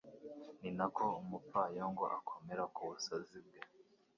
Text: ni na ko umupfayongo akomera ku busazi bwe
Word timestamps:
ni 0.61 0.69
na 0.77 0.87
ko 0.95 1.05
umupfayongo 1.21 2.03
akomera 2.17 2.63
ku 2.73 2.81
busazi 2.89 3.37
bwe 3.45 3.59